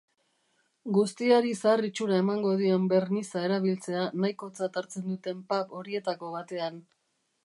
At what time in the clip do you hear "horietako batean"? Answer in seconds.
5.81-6.81